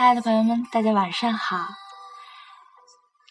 [0.00, 1.58] 亲爱的朋友们，大家晚上好。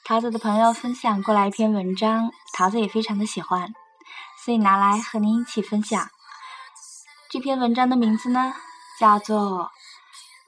[0.03, 3.73] 桃子的朋友分享过来一篇文章，桃子也非常的喜欢，
[4.45, 6.11] 所以拿来和您一起分享。
[7.31, 8.53] 这篇文章的名字呢，
[8.99, 9.63] 叫做《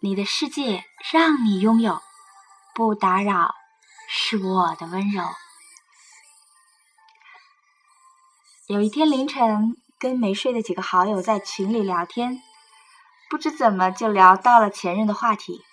[0.02, 2.00] 你的世界让你拥有，
[2.76, 3.56] 不打扰
[4.08, 5.24] 是我的温柔》。
[8.68, 12.44] 有一天凌晨，跟没睡的几个好友在群里聊天，
[13.28, 15.66] 不知怎么就聊到了前任的话题。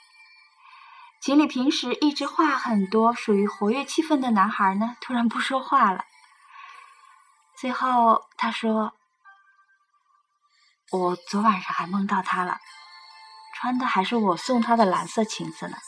[1.21, 6.05] 群里平时一直话很多、属于活跃气氛的男孩呢，突然不说话了。
[7.57, 8.93] 最后他说
[10.93, 12.59] ：“我昨晚上还梦到他了，
[13.57, 15.77] 穿的还是我送他的蓝色裙子呢。”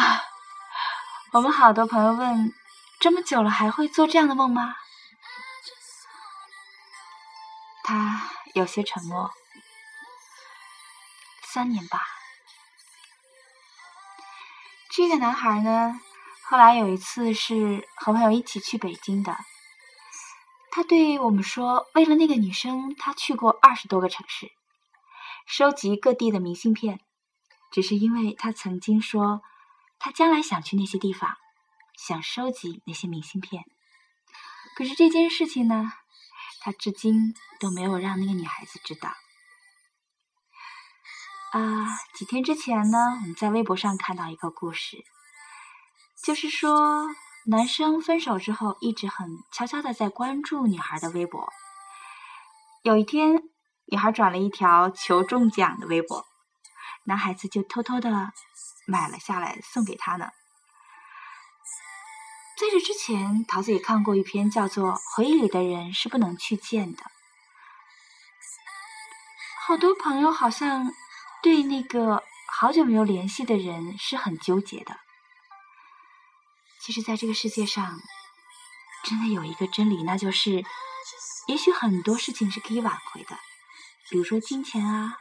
[0.00, 0.22] 啊！
[1.32, 2.52] 我们好多朋友问：
[3.00, 4.76] 这么久了还会做这样的梦吗？
[7.84, 9.32] 他有些沉默。
[11.52, 12.00] 三年吧。
[14.88, 16.00] 这个男孩呢，
[16.48, 19.36] 后来有一次是和朋友一起去北京的。
[20.70, 24.50] 他对我们说，为了那个女生，他去过二十多个城市，
[25.46, 27.00] 收集各地的明信片，
[27.70, 29.42] 只是因为他曾经说，
[29.98, 31.36] 他将来想去那些地方，
[31.98, 33.66] 想收集那些明信片。
[34.74, 35.92] 可是这件事情呢，
[36.60, 39.12] 他至今都没有让那个女孩子知道。
[41.52, 45.04] 啊，几天之前呢，我们在微博上看到一个故事，
[46.24, 47.06] 就是说
[47.44, 51.52] 男生分手之后一直很悄悄的在关注女孩的微博。
[52.80, 53.42] 有一天，
[53.84, 56.24] 女孩转了一条求中奖的微博，
[57.04, 58.32] 男孩子就偷偷的
[58.86, 60.30] 买了下来送给她呢。
[62.58, 67.02] 在这之前，桃子也看过一篇叫做《回忆里的人是不能去见的》，
[69.66, 70.90] 好多朋友好像。
[71.42, 74.96] 对那个好久没有联系的人是很纠结的。
[76.80, 78.00] 其实，在这个世界上，
[79.04, 80.64] 真的有一个真理，那就是，
[81.48, 83.36] 也许很多事情是可以挽回的，
[84.08, 85.18] 比如说金钱啊，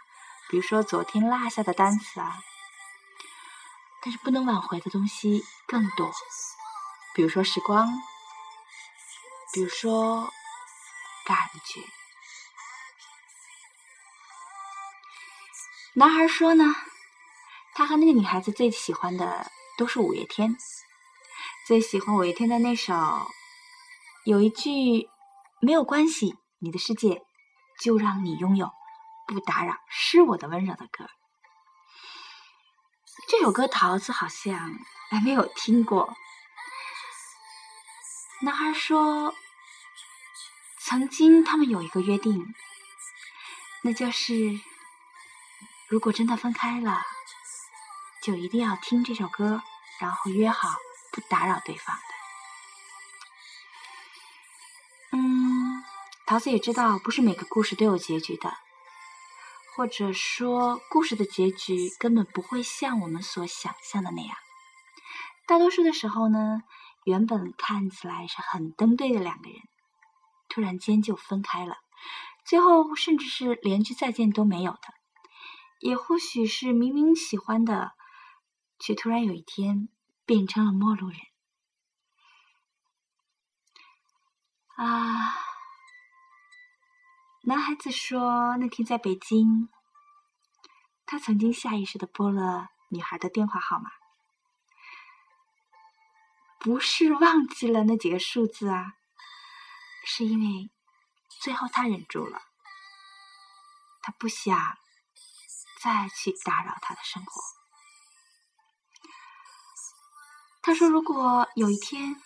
[0.49, 2.39] 比如说昨天落下的单词啊。
[4.03, 6.11] 但是不能挽回的东西更多，
[7.13, 7.87] 比如说时光，
[9.53, 10.31] 比如说
[11.23, 12.00] 感觉。
[15.93, 16.73] 男孩说呢，
[17.73, 20.55] 他和那个女孩子最喜欢的都是五月天，
[21.67, 22.93] 最喜欢五月天的那首
[24.23, 25.09] 有一句
[25.59, 27.21] “没有关系，你的世界
[27.81, 28.71] 就让你拥有，
[29.27, 31.09] 不打扰是我的温柔”的歌。
[33.27, 34.79] 这首歌桃子好像
[35.09, 36.15] 还没有听过。
[38.43, 39.35] 男孩说，
[40.79, 42.55] 曾经他们有一个约定，
[43.83, 44.61] 那就是。
[45.91, 47.01] 如果真的分开了，
[48.23, 49.61] 就一定要听这首歌，
[49.99, 50.69] 然后约好
[51.11, 52.01] 不打扰对方的。
[55.17, 55.83] 嗯，
[56.25, 58.55] 桃子也知道，不是每个故事都有结局的，
[59.75, 64.37] 或者说，故事的结局根本不会像我们所想象的那样。
[65.45, 66.61] 大多数的时候呢，
[67.03, 69.59] 原本看起来是很登对的两个人，
[70.47, 71.79] 突然间就分开了，
[72.45, 75.00] 最后甚至是连句再见都没有的。
[75.81, 77.93] 也或许是明明喜欢的，
[78.79, 79.89] 却突然有一天
[80.25, 81.19] 变成了陌路人。
[84.75, 85.35] 啊！
[87.43, 89.69] 男孩子说，那天在北京，
[91.07, 93.89] 他曾经下意识的拨了女孩的电话号码，
[96.59, 98.93] 不是忘记了那几个数字啊，
[100.05, 100.69] 是因为
[101.27, 102.43] 最后他忍住了，
[104.03, 104.77] 他不想。
[105.83, 107.41] 再去打扰他的生活。
[110.61, 112.21] 他说：“如果有一天，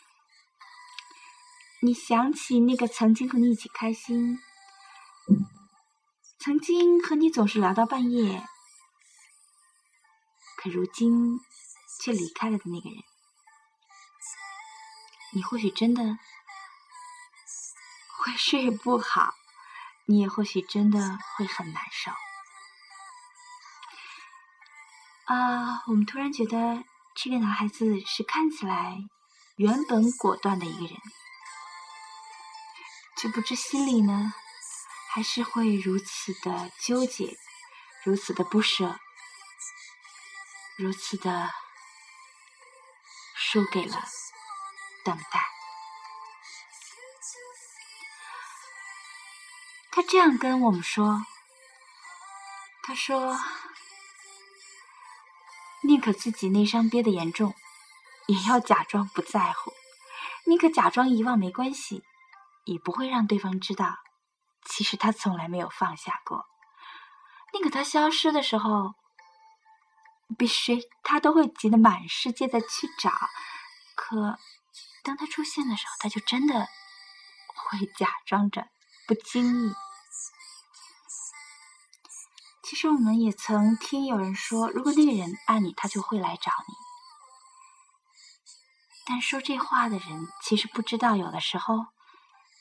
[1.81, 4.37] 你想起那个曾经和你一起开心、
[6.37, 8.45] 曾经和你总是聊到半夜，
[10.57, 11.39] 可如今
[12.01, 13.03] 却离开了的那个人，
[15.33, 16.03] 你或许真的
[18.17, 19.33] 会睡不好，
[20.07, 22.11] 你也或许真的会很难受。”
[25.25, 26.83] 啊，我们突然觉得
[27.15, 28.97] 这个男孩子是看起来
[29.55, 30.95] 原本果断的一个人，
[33.17, 34.33] 却不知心里呢，
[35.11, 37.35] 还是会如此的纠结，
[38.03, 38.99] 如此的不舍，
[40.77, 41.49] 如此的
[43.33, 44.03] 输给了
[45.03, 45.49] 等待。
[49.89, 51.25] 他这样跟我们说
[52.83, 53.33] ：“他说
[55.87, 57.53] ：“宁可自己内伤憋得严重，
[58.27, 59.71] 也要假装不在乎；
[60.45, 62.03] 宁可假装遗忘没关系，
[62.65, 63.97] 也不会让对方知道，
[64.65, 66.45] 其实他从来没有放下过。
[67.53, 68.95] 宁可他消失的时候，
[70.37, 73.11] 比谁他都会急得满世界的去找。
[73.95, 74.37] 可
[75.03, 76.67] 当他出现的时候，他就真的
[77.69, 78.67] 会假装着
[79.07, 79.73] 不经意。”
[82.67, 86.73] 其实我们也曾听有人说，如果那个人爱你，他就会来找你。
[89.05, 91.85] 但说这话的人其实不知道，有的时候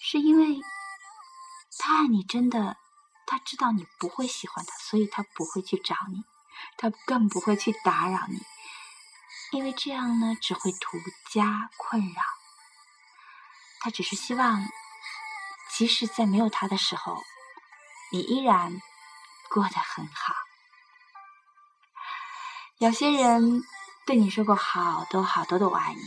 [0.03, 0.61] 是因为
[1.79, 2.77] 他爱你，真的，
[3.27, 6.23] 他知道你不会喜欢他，所以他不会去找你，
[6.77, 8.39] 他更不会去打扰你，
[9.53, 10.99] 因为这样呢，只会徒
[11.33, 12.23] 加困扰。
[13.81, 14.69] 他只是希望，
[15.71, 17.23] 即使在没有他的时候，
[18.12, 18.83] 你依然。
[19.50, 20.35] 过得很好。
[22.79, 23.62] 有些人
[24.06, 26.00] 对你说过好多好多的“我爱你”，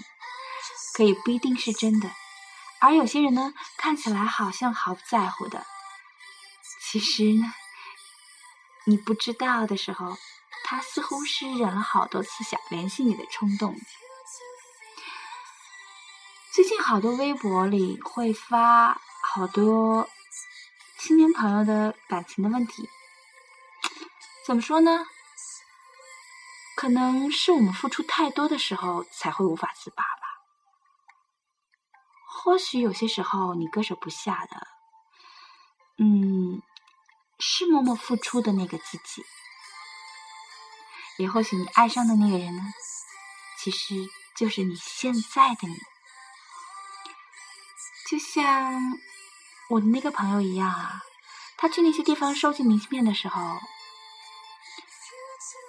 [0.95, 2.09] 可以不一定是真的；
[2.81, 5.65] 而有些人呢，看起来好像毫不在乎的，
[6.81, 7.53] 其实呢，
[8.85, 10.17] 你不知道的时候，
[10.65, 13.75] 他似乎是忍了好多次想联系你的冲动。
[16.53, 20.09] 最近好多微博里会发好多
[20.99, 22.89] 青年朋友的感情的问题。
[24.47, 25.05] 怎么说呢？
[26.77, 30.21] 可能是我们付出太多的时候才会无法自拔吧。
[32.29, 34.67] 或许有些时候你割舍不下的，
[35.97, 36.61] 嗯，
[37.39, 39.25] 是默默付出的那个自己。
[41.17, 42.63] 也或许你爱上的那个人呢，
[43.59, 43.95] 其实
[44.37, 45.75] 就是你现在的你。
[48.09, 48.81] 就像
[49.71, 51.01] 我的那个朋友一样啊，
[51.57, 53.41] 他去那些地方收集明信片的时候。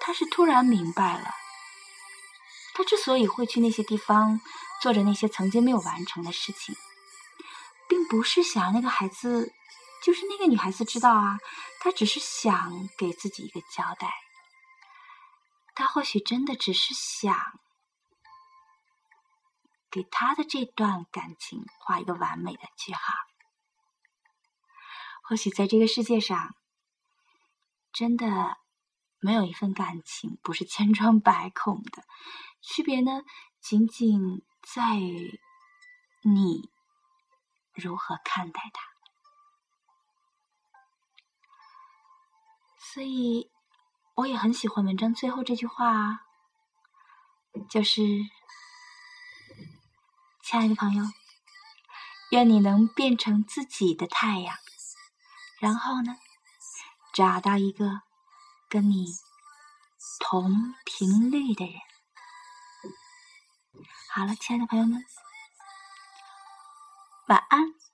[0.08, 1.34] 他是突然明白了，
[2.74, 4.40] 他之所以会去那些地方，
[4.80, 6.74] 做着那些曾经没有完成的事情，
[7.90, 9.52] 并不是想那个孩子，
[10.02, 11.38] 就是那个女孩子知道啊，
[11.80, 14.10] 他只是想给自己一个交代。
[15.74, 17.60] 他或许真的只是想
[19.90, 23.12] 给他的这段感情画一个完美的句号。
[25.22, 26.54] 或许在这个世界上，
[27.92, 28.56] 真的。
[29.20, 32.04] 没有一份感情不是千疮百孔的，
[32.60, 33.22] 区别呢，
[33.60, 35.40] 仅仅在于
[36.22, 36.70] 你
[37.74, 38.82] 如何看待它。
[42.78, 43.50] 所以，
[44.14, 46.20] 我也很喜欢文章最后这句话，
[47.68, 48.02] 就是
[50.42, 51.04] “亲爱的朋友，
[52.30, 54.56] 愿你能变成自己的太阳，
[55.58, 56.16] 然后呢，
[57.12, 58.02] 找到一个。”
[58.68, 59.06] 跟你
[60.20, 61.74] 同频率的人，
[64.12, 65.02] 好了，亲爱的朋友们，
[67.28, 67.87] 晚安。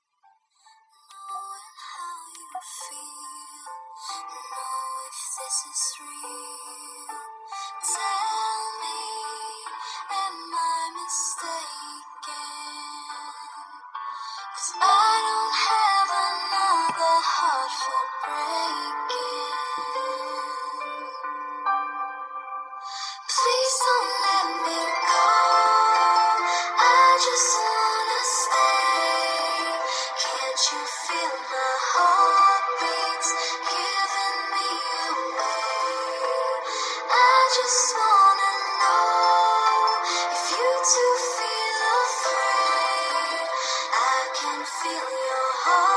[45.14, 45.93] Your heart